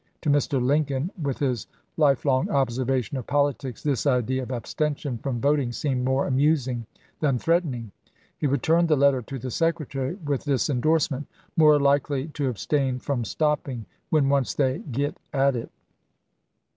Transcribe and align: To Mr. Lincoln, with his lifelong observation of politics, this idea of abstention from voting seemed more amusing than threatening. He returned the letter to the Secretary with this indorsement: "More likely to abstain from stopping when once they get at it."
To 0.21 0.31
Mr. 0.31 0.59
Lincoln, 0.59 1.11
with 1.21 1.37
his 1.37 1.67
lifelong 1.95 2.49
observation 2.49 3.17
of 3.19 3.27
politics, 3.27 3.83
this 3.83 4.07
idea 4.07 4.41
of 4.41 4.49
abstention 4.51 5.19
from 5.19 5.39
voting 5.39 5.71
seemed 5.71 6.03
more 6.03 6.25
amusing 6.25 6.87
than 7.19 7.37
threatening. 7.37 7.91
He 8.35 8.47
returned 8.47 8.87
the 8.87 8.95
letter 8.97 9.21
to 9.21 9.37
the 9.37 9.51
Secretary 9.51 10.15
with 10.15 10.43
this 10.43 10.71
indorsement: 10.71 11.27
"More 11.55 11.79
likely 11.79 12.29
to 12.29 12.49
abstain 12.49 12.97
from 12.97 13.23
stopping 13.23 13.85
when 14.09 14.27
once 14.27 14.55
they 14.55 14.79
get 14.79 15.19
at 15.33 15.55
it." 15.55 15.69